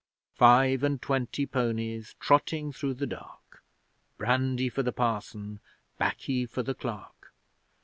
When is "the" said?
2.95-3.05, 4.81-4.91, 6.63-6.73